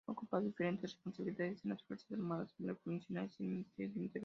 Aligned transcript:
Ha 0.07 0.11
ocupado 0.13 0.43
diferentes 0.45 0.93
responsabilidades 0.93 1.63
en 1.63 1.69
las 1.71 1.83
Fuerzas 1.83 2.11
Armadas 2.11 2.53
Revolucionarias 2.57 3.39
y 3.39 3.43
el 3.45 3.49
Ministerio 3.51 3.93
del 3.93 4.03
Interior. 4.05 4.19